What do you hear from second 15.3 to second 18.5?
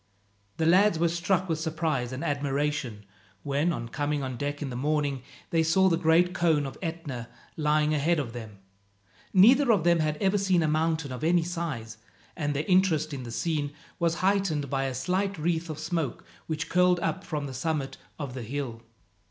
wreath of smoke, which curled up from the summit of the